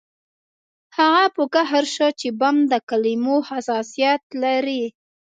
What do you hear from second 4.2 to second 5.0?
لري